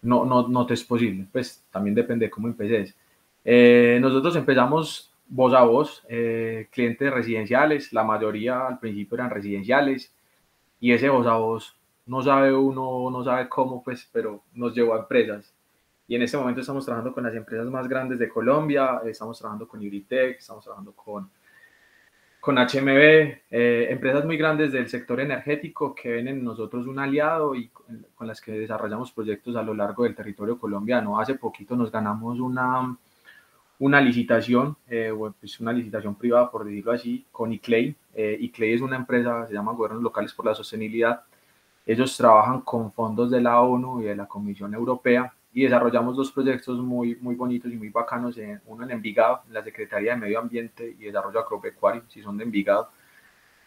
[0.04, 1.26] no, no, no te es posible.
[1.32, 2.96] Pues también depende de cómo empeces.
[3.44, 6.04] Eh, nosotros empezamos voz a voz,
[6.72, 10.12] clientes residenciales, la mayoría al principio eran residenciales,
[10.80, 14.96] y ese voz a voz no sabe uno, no sabe cómo, pues, pero nos llevó
[14.96, 15.54] a empresas.
[16.08, 19.68] Y en este momento estamos trabajando con las empresas más grandes de Colombia, estamos trabajando
[19.68, 21.30] con Ibritec, estamos trabajando con,
[22.40, 22.98] con HMB,
[23.52, 28.28] eh, empresas muy grandes del sector energético que ven en nosotros un aliado y con,
[28.28, 31.20] las que desarrollamos proyectos a lo largo del territorio colombiano.
[31.20, 32.98] Hace poquito nos ganamos una,
[33.80, 37.96] una licitación, eh, pues una licitación privada, por decirlo así, con ICLEI.
[38.14, 41.24] Eh, ICLEI es una empresa, se llama Gobiernos Locales por la Sostenibilidad.
[41.86, 46.32] Ellos trabajan con fondos de la ONU y de la Comisión Europea y desarrollamos dos
[46.32, 48.38] proyectos muy, muy bonitos y muy bacanos,
[48.68, 52.44] uno en Envigado, en la Secretaría de Medio Ambiente y Desarrollo Agropecuario, si son de
[52.44, 52.90] Envigado,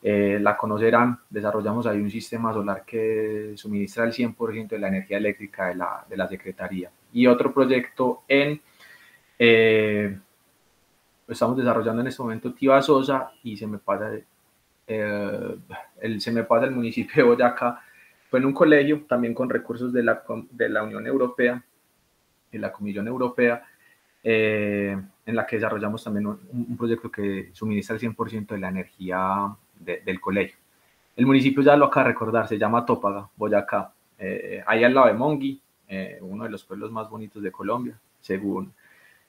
[0.03, 5.17] eh, la conocerán, desarrollamos ahí un sistema solar que suministra el 100% de la energía
[5.17, 6.91] eléctrica de la, de la Secretaría.
[7.13, 8.61] Y otro proyecto en
[9.45, 10.17] eh,
[11.27, 14.13] estamos desarrollando en este momento Tiva Sosa y se me pasa,
[14.87, 15.57] eh,
[16.01, 17.81] el, se me pasa el municipio de Boyacá.
[18.31, 21.61] Fue en un colegio también con recursos de la, de la Unión Europea,
[22.53, 23.65] y la Comisión Europea,
[24.23, 29.53] eh, en la que desarrollamos también un, proyecto que suministra el 100% de la energía
[29.81, 30.57] del colegio.
[31.17, 35.09] El municipio ya lo acaba de recordar, se llama Tópaga, Boyacá, eh, ahí al lado
[35.09, 35.61] de Mongi,
[36.21, 38.73] uno de los pueblos más bonitos de Colombia, según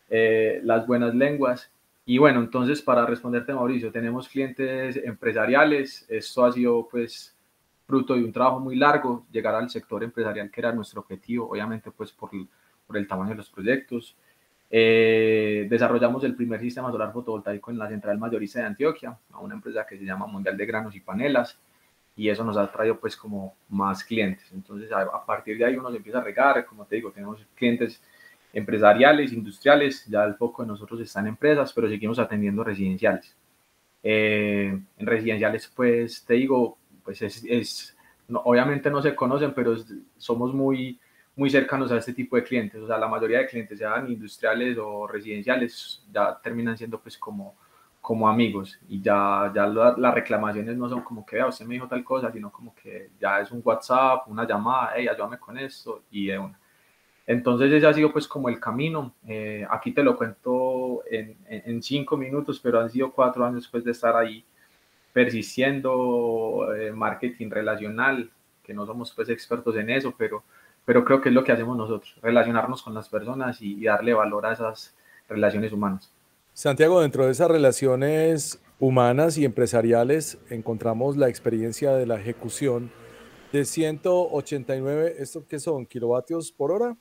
[0.10, 1.72] eh, las buenas lenguas.
[2.06, 7.36] Y bueno, entonces para responderte Mauricio, tenemos clientes empresariales, esto ha sido pues
[7.86, 11.92] fruto de un trabajo muy largo, llegar al sector empresarial que era nuestro objetivo, obviamente
[11.92, 12.32] pues por,
[12.86, 14.16] por el tamaño de los proyectos.
[14.76, 19.54] Eh, desarrollamos el primer sistema solar fotovoltaico en la central mayorista de Antioquia, a una
[19.54, 21.60] empresa que se llama Mundial de Granos y Panelas,
[22.16, 24.52] y eso nos ha traído pues como más clientes.
[24.52, 28.02] Entonces a, partir de ahí uno se empieza a regar, como te digo, tenemos clientes
[28.54, 33.36] empresariales, industriales, ya el foco de nosotros está en empresas, pero seguimos atendiendo residenciales.
[34.04, 37.98] Eh, en residenciales pues te digo, pues es,
[38.34, 39.76] obviamente no se conocen, pero
[40.18, 41.00] somos muy,
[41.36, 42.80] muy cercanos a este tipo de clientes.
[42.82, 47.56] O sea, la mayoría de clientes, sean industriales o residenciales, ya terminan siendo pues como,
[48.02, 51.88] como amigos y ya, ya las reclamaciones no son como que, vea, usted me dijo
[51.88, 56.04] tal cosa, sino como que ya es un WhatsApp, una llamada, hey, ayúdame con esto
[56.12, 56.60] y de una.
[57.26, 59.14] Entonces ese ha sido pues como el camino.
[59.28, 63.84] Eh, aquí te lo cuento en, en, cinco minutos, pero han sido cuatro años después
[63.84, 64.44] de estar ahí
[65.14, 68.30] persistiendo eh, marketing relacional,
[68.64, 70.44] que no somos pues expertos en eso, pero,
[70.86, 74.46] pero creo que es lo que hacemos nosotros, relacionarnos con las personas y, darle valor
[74.46, 74.96] a esas
[75.30, 76.12] relaciones humanas.
[76.54, 82.92] Santiago, dentro de esas relaciones humanas y empresariales encontramos la experiencia de la ejecución
[83.52, 85.86] de 189, ¿esto qué son?
[85.86, 86.98] ¿Kilovatios por hora?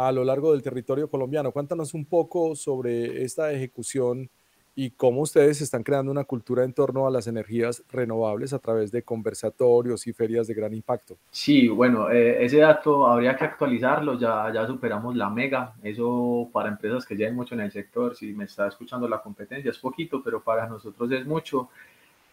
[0.00, 1.50] A lo largo del territorio colombiano.
[1.50, 4.30] Cuéntanos un poco sobre esta ejecución
[4.76, 8.92] y cómo ustedes están creando una cultura en torno a las energías renovables a través
[8.92, 11.16] de conversatorios y ferias de gran impacto.
[11.32, 16.68] Sí, bueno, eh, ese dato habría que actualizarlo, ya, ya superamos la mega, eso para
[16.68, 20.22] empresas que lleven mucho en el sector, si me está escuchando la competencia es poquito,
[20.22, 21.70] pero para nosotros es mucho.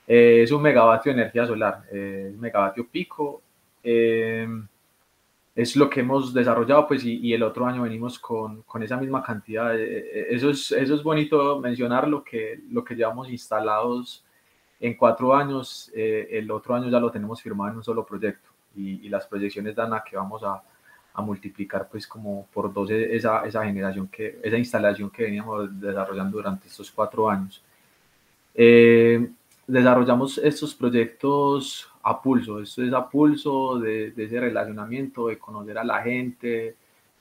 [0.08, 3.42] Eh, es un megavatio de energía solar, eh, megavatio pico.
[5.56, 8.98] Eh, es lo que hemos desarrollado, pues, y, el otro año venimos con, con, esa
[8.98, 9.78] misma cantidad.
[9.80, 14.26] Eso es, eso es bonito mencionar lo que, lo que llevamos instalados
[14.80, 18.50] en cuatro años, eh, el otro año ya lo tenemos firmado en un solo proyecto
[18.76, 20.62] y, las proyecciones dan a que vamos a,
[21.14, 26.38] a multiplicar pues como por 12 esa, esa generación, que, esa instalación que veníamos desarrollando
[26.38, 27.64] durante estos cuatro años.
[28.54, 29.30] Eh,
[29.68, 35.84] desarrollamos estos proyectos a pulso, esto es a pulso de, ese relacionamiento, de conocer a
[35.84, 36.76] la gente,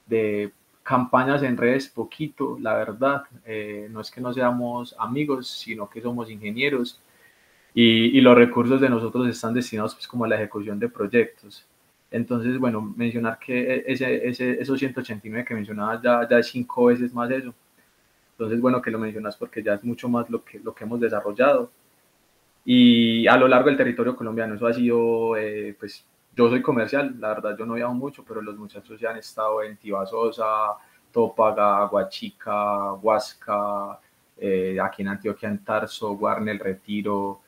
[0.06, 0.52] de
[0.82, 6.02] campañas en redes poquito, la verdad, eh, no es que no seamos amigos, sino que
[6.02, 7.00] somos ingenieros
[7.72, 11.66] y, los recursos de nosotros están destinados pues como a la ejecución de proyectos.
[12.10, 17.12] Entonces, bueno, mencionar que ese, ese, esos 189 que mencionabas ya, ya es cinco veces
[17.12, 17.52] más eso.
[18.32, 21.00] Entonces, bueno, que lo mencionas porque ya es mucho más lo que, lo que hemos
[21.00, 21.70] desarrollado
[22.64, 24.54] y a lo largo del territorio colombiano.
[24.54, 28.42] Eso ha sido, eh, pues yo soy comercial, la verdad yo no viajo mucho, pero
[28.42, 30.76] los muchachos ya han estado en Tibasosa,
[31.12, 34.00] Tópaga, Guachica, Huasca,
[34.36, 37.40] eh, aquí en Antioquia, en Tarso, Guarne, El Retiro,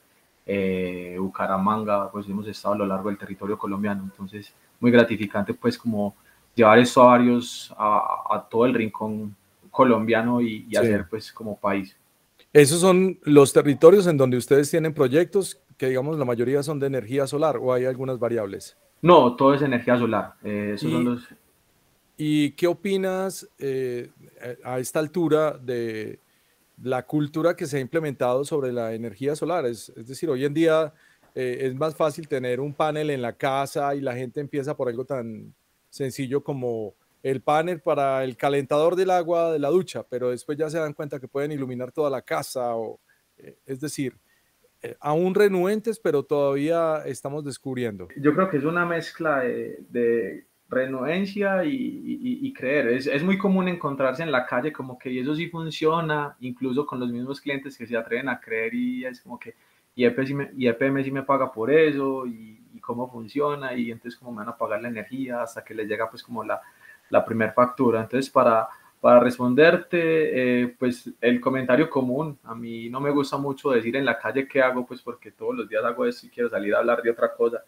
[0.46, 4.04] eh, Bucaramanga, pues hemos estado a lo largo del territorio colombiano.
[4.04, 6.14] Entonces, muy gratificante pues como
[6.54, 9.34] llevar esto a varios, a, todo el rincón
[9.70, 11.96] colombiano y, hacer pues como país.
[12.56, 16.86] Esos son los territorios en donde ustedes tienen proyectos que, digamos, la mayoría son de
[16.86, 18.78] energía solar o hay algunas variables.
[19.02, 20.32] No, todo es energía solar.
[20.42, 21.28] Eh, esos y, son los...
[22.16, 24.10] ¿Y qué opinas eh,
[24.64, 26.18] a esta altura de
[26.82, 29.66] la cultura que se ha implementado sobre la energía solar?
[29.66, 30.94] Es, es decir, hoy en día
[31.34, 34.88] eh, es más fácil tener un panel en la casa y la gente empieza por
[34.88, 35.54] algo tan
[35.90, 36.94] sencillo como
[37.30, 40.92] el panel para el calentador del agua de la ducha, pero después ya se dan
[40.92, 43.00] cuenta que pueden iluminar toda la casa, o,
[43.36, 44.16] eh, es decir,
[44.80, 48.06] eh, aún renuentes, pero todavía estamos descubriendo.
[48.16, 52.88] Yo creo que es una mezcla de, renuencia y, creer.
[52.88, 57.00] Es, es, muy común encontrarse en la calle como que eso sí funciona, incluso con
[57.00, 59.54] los mismos clientes que se atreven a creer y es como que
[59.96, 63.74] y EPM sí me, y EPM sí me paga por eso y, y, cómo funciona
[63.74, 66.44] y entonces cómo me van a pagar la energía hasta que les llega pues como
[66.44, 66.60] la,
[67.10, 68.02] la primera factura.
[68.02, 68.68] Entonces, para,
[69.00, 74.04] para responderte, eh, pues el comentario común, a mí no me gusta mucho decir en
[74.04, 76.78] la calle qué hago, pues porque todos los días hago eso y quiero salir a
[76.78, 77.62] hablar de otra cosa.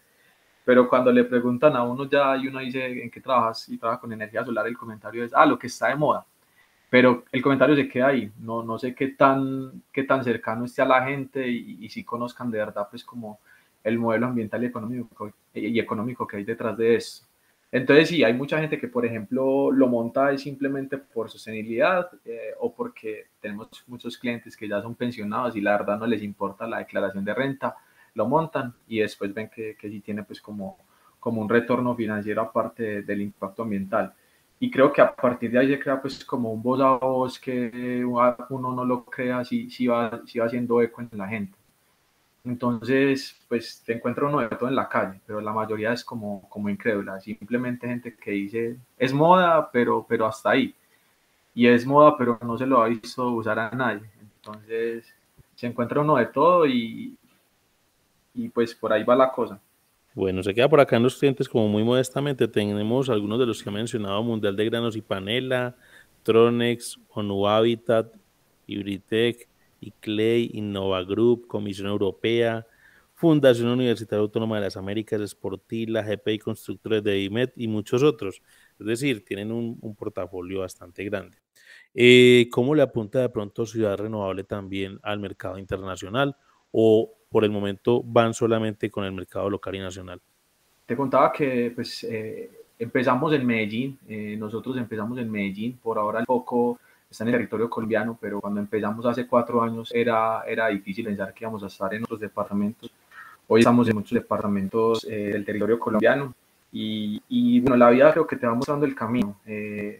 [0.65, 4.01] Pero cuando le preguntan a uno ya y uno dice en qué trabajas y trabaja
[4.01, 6.25] con energía solar, el comentario es, ah, lo que está de moda.
[6.89, 8.31] Pero el comentario se queda ahí.
[8.39, 12.03] No, no sé qué tan, qué tan cercano esté a la gente y, y si
[12.03, 13.39] conozcan de verdad, pues como
[13.83, 17.28] el modelo ambiental y económico, y económico que hay detrás de esto.
[17.71, 22.73] Entonces sí, hay mucha gente que, por ejemplo, lo monta simplemente por sostenibilidad eh, o
[22.73, 26.79] porque tenemos muchos clientes que ya son pensionados y la verdad no les importa la
[26.79, 27.75] declaración de renta,
[28.15, 30.77] lo montan y después ven que, que sí tiene pues como,
[31.19, 34.13] como un retorno financiero aparte del impacto ambiental.
[34.59, 37.39] Y creo que a partir de ahí se crea pues como un voz a voz
[37.39, 41.58] que uno no lo crea, si, si, va, si va haciendo eco en la gente.
[42.45, 46.47] Entonces, pues te encuentra uno de todo en la calle, pero la mayoría es como,
[46.49, 50.73] como incrédula, simplemente gente que dice, es moda, pero, pero hasta ahí.
[51.53, 54.09] Y es moda, pero no se lo ha visto usar a nadie.
[54.37, 55.13] Entonces,
[55.55, 57.17] se encuentra uno de todo y,
[58.33, 59.59] y pues por ahí va la cosa.
[60.15, 62.47] Bueno, se queda por acá en los clientes como muy modestamente.
[62.47, 65.75] Tenemos algunos de los que ha mencionado, Mundial de Granos y Panela,
[66.23, 68.07] Tronex, ONU Habitat,
[68.65, 69.48] Hybritec,
[69.81, 72.65] ICLEI, Innova Group, Comisión Europea,
[73.15, 78.41] Fundación Universitaria Autónoma de las Américas, Sportila, GPI Constructores de IMED y muchos otros.
[78.79, 81.37] Es decir, tienen un, portafolio bastante grande.
[81.93, 86.35] Eh, ¿Cómo le apunta de pronto Ciudad Renovable también al mercado internacional
[86.71, 90.21] o por el momento van solamente con el mercado local y nacional?
[90.85, 92.49] Te contaba que pues, eh,
[92.79, 96.79] empezamos en Medellín, eh, nosotros empezamos en Medellín, por ahora el poco
[97.09, 101.33] está en el territorio colombiano, pero cuando empezamos hace cuatro años era, era difícil pensar
[101.33, 102.91] que íbamos a estar en otros departamentos.
[103.47, 106.33] Hoy estamos en muchos departamentos eh, del territorio colombiano
[106.71, 109.37] y, y, bueno, la vida creo que te va mostrando el camino,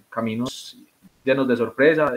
[0.08, 0.78] caminos
[1.24, 2.14] llenos de sorpresa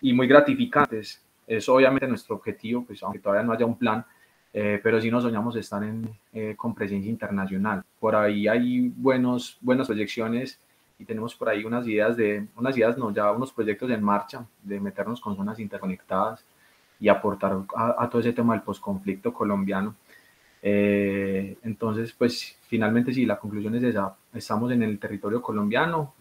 [0.00, 1.22] y muy gratificantes.
[1.46, 4.04] Es obviamente nuestro objetivo, pues aunque todavía no haya un plan,
[4.52, 7.82] eh, pero sí nos soñamos estar en, eh, con presencia internacional.
[7.98, 10.60] Por ahí hay buenos, buenas proyecciones
[10.98, 14.46] y tenemos por ahí unas ideas de, unas ideas no, ya unos proyectos en marcha
[14.62, 16.44] de meternos con zonas interconectadas
[17.00, 19.94] y aportar a, todo ese tema del posconflicto colombiano.
[20.62, 26.14] Eh, entonces, pues finalmente sí, la conclusión es esa, estamos en el territorio colombiano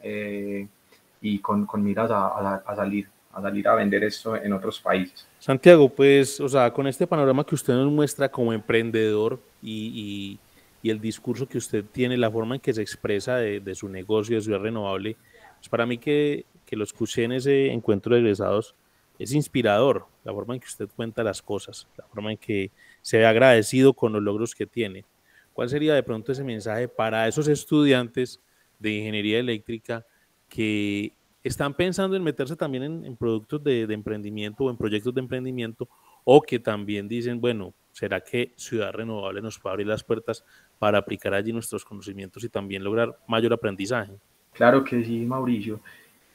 [1.21, 5.27] y con, con miras a, a salir a salir a vender esto en otros países.
[5.39, 10.39] Santiago, pues, o sea, con este panorama que usted nos muestra como emprendedor y,
[10.83, 14.35] y, el discurso que usted tiene, la forma en que se expresa de, su negocio,
[14.35, 15.15] de Ciudad Renovable,
[15.57, 18.75] pues para mí que, que lo escuché en ese encuentro de egresados
[19.19, 22.71] es inspirador, la forma en que usted cuenta las cosas, la forma en que
[23.01, 25.05] se ve agradecido con los logros que tiene.
[25.53, 28.39] ¿Cuál sería de pronto ese mensaje para esos estudiantes
[28.79, 30.05] de ingeniería eléctrica
[30.49, 31.13] que
[31.43, 35.87] están pensando en meterse también en, productos de, emprendimiento o en proyectos de emprendimiento
[36.23, 40.43] o que también dicen, bueno, ¿será que Ciudad Renovable nos puede abrir las puertas
[40.79, 44.11] para aplicar allí nuestros conocimientos y también lograr mayor aprendizaje?
[44.51, 45.79] Claro que sí, Mauricio.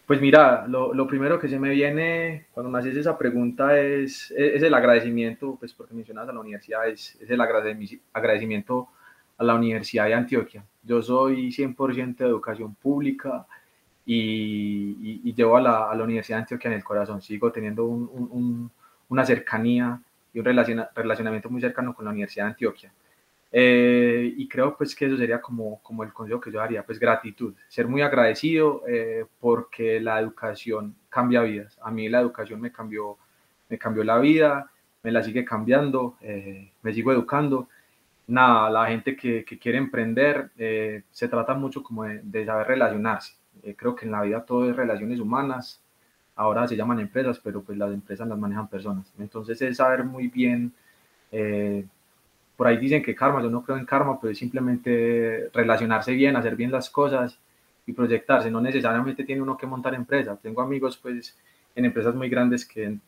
[0.07, 4.31] Pues mira, lo, lo primero que se me viene cuando me haces esa pregunta es,
[4.35, 8.89] es, el agradecimiento, pues porque mencionas a la universidad, es, es el agradecimiento
[9.37, 10.65] a la Universidad de Antioquia.
[10.83, 13.47] Yo soy 100% de educación pública,
[14.11, 17.21] y, llevo a la, a la, Universidad de Antioquia en el corazón.
[17.21, 18.71] Sigo teniendo un,
[19.09, 20.01] una cercanía
[20.33, 22.93] y un relacionamiento muy cercano con la Universidad de Antioquia.
[23.51, 26.99] Eh, y creo pues que eso sería como, como el consejo que yo daría, pues
[26.99, 31.79] gratitud, ser muy agradecido eh, porque la educación cambia vidas.
[31.83, 33.17] A mí la educación me cambió,
[33.69, 34.71] me cambió la vida,
[35.03, 37.69] me la sigue cambiando, eh, me sigo educando.
[38.27, 40.51] Nada, la gente que, que quiere emprender
[41.11, 44.69] se trata mucho como de, de saber relacionarse eh, creo que en la vida todo
[44.69, 45.83] es relaciones humanas.
[46.39, 49.13] Ahora se llaman empresas, pero pues las empresas las manejan personas.
[49.19, 50.73] Entonces es saber muy bien,
[51.33, 51.85] eh,
[52.57, 56.37] por ahí dicen que karma, yo no creo en karma, pero es simplemente relacionarse bien,
[56.37, 57.37] hacer bien las cosas
[57.87, 58.53] y proyectarse.
[58.53, 60.41] No necesariamente tiene uno que montar empresas.
[60.41, 61.37] Tengo amigos pues
[61.75, 62.99] en empresas muy grandes que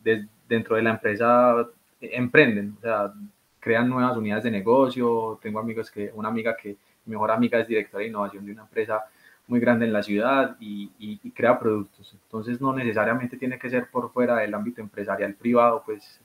[0.49, 1.68] dentro de la empresa
[2.01, 3.12] emprenden, o sea,
[3.61, 5.39] crean nuevas unidades de negocio.
[5.41, 8.62] Tengo amigos que, una amiga que, mi mejor amiga es directora de innovación de una
[8.62, 9.05] empresa
[9.51, 12.14] muy grande en la ciudad y, crea productos.
[12.24, 16.20] Entonces no necesariamente tiene que ser por fuera del ámbito empresarial privado, pues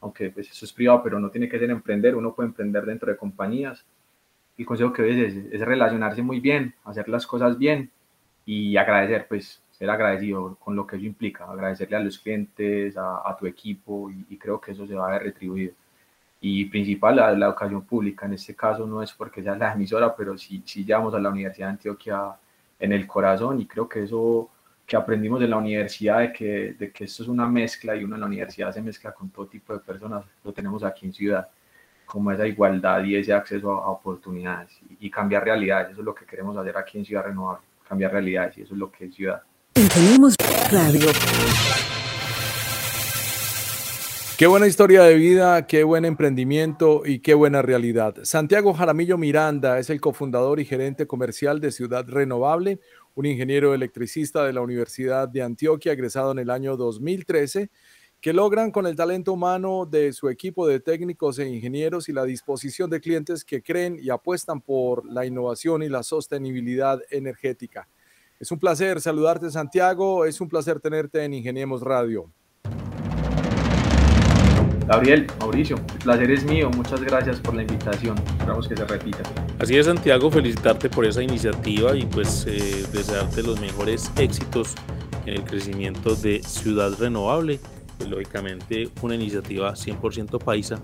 [0.00, 3.10] aunque pues eso es privado, pero no tiene que ser emprender, uno puede emprender dentro
[3.10, 3.84] de compañías.
[4.56, 7.90] El consejo que ves es, es relacionarse muy bien, hacer las cosas bien
[8.44, 13.36] y agradecer, pues ser agradecido con lo que eso implica, agradecerle a los clientes, a,
[13.38, 15.72] tu equipo y, creo que eso se va a ver retribuido.
[16.40, 20.14] Y principal, la, la educación pública, en este caso no es porque sea la emisora,
[20.16, 22.36] pero sí, sí llevamos a la Universidad de Antioquia
[22.78, 24.50] en el corazón y creo que eso
[24.86, 28.14] que aprendimos en la universidad de que, de que esto es una mezcla y uno
[28.14, 31.46] en la universidad se mezcla con todo tipo de personas, lo tenemos aquí en Ciudad,
[32.06, 36.24] como esa igualdad y ese acceso a, oportunidades y, cambiar realidades, eso es lo que
[36.24, 39.42] queremos hacer aquí en Ciudad Renovable, cambiar realidades y eso es lo que es Ciudad.
[39.74, 40.34] Tenemos
[40.72, 41.10] radio.
[44.38, 48.14] Qué buena historia de vida, qué buen emprendimiento y qué buena realidad.
[48.22, 52.78] Santiago Jaramillo Miranda es el cofundador y gerente comercial de Ciudad Renovable,
[53.16, 57.68] un ingeniero electricista de la Universidad de Antioquia, egresado en el año 2013,
[58.20, 62.22] que logran con el talento humano de su equipo de técnicos e ingenieros y la
[62.22, 67.88] disposición de clientes que creen y apuestan por la innovación y la sostenibilidad energética.
[68.38, 70.24] Es un placer saludarte, Santiago.
[70.24, 72.30] Es un placer tenerte en Ingeniemos Radio.
[74.88, 79.18] Gabriel, Mauricio, el placer es mío, muchas gracias por la invitación, esperamos que se repita.
[79.58, 84.74] Así es, Santiago, felicitarte por esa iniciativa y pues eh, desearte los mejores éxitos
[85.26, 87.60] en el crecimiento de Ciudad Renovable,
[88.08, 90.80] lógicamente una iniciativa 100% paisa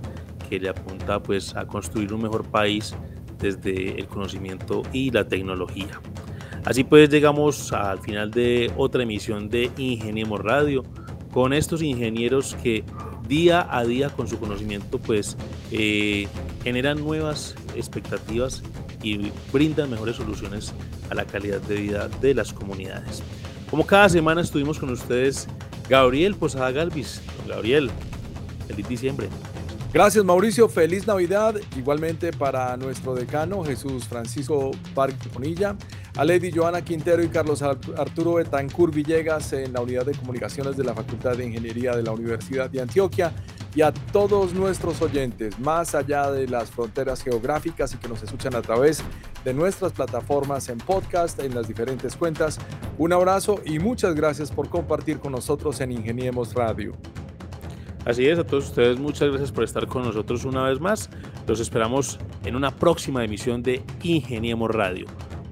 [0.51, 2.95] que le apunta pues a construir un mejor país
[3.39, 5.99] desde el conocimiento y la tecnología.
[6.67, 10.83] Así pues llegamos al final de otra emisión de Ingeniemos Radio
[11.33, 12.85] con estos ingenieros que
[13.29, 15.37] día a día con su conocimiento pues
[15.71, 16.29] eh,
[16.63, 18.63] generan nuevas expectativas
[19.03, 20.73] y brindan mejores soluciones
[21.11, 23.23] a la calidad de vida de las comunidades.
[23.71, 25.47] Como cada semana estuvimos con ustedes
[25.89, 27.21] Gabriel Posada Galvis.
[27.47, 27.91] Gabriel,
[28.67, 29.29] feliz diciembre.
[29.93, 31.55] Gracias Mauricio, feliz Navidad.
[31.77, 35.77] Igualmente para nuestro decano Jesús Francisco Parque Bonilla,
[36.17, 40.85] a Lady Joana Quintero y Carlos Arturo Betancur Villegas en la Unidad de Comunicaciones de
[40.85, 43.33] la Facultad de Ingeniería de la Universidad de Antioquia
[43.75, 48.55] y a todos nuestros oyentes más allá de las fronteras geográficas y que nos escuchan
[48.55, 49.03] a través
[49.45, 52.59] de nuestras plataformas en podcast, en las diferentes cuentas.
[52.97, 56.93] Un abrazo y muchas gracias por compartir con nosotros en Ingeniemos Radio.
[58.05, 61.11] Así es, a todos ustedes muchas gracias por estar con nosotros una vez más.
[61.49, 65.07] Los esperamos en una próxima emisión de Ingeniemos Radio.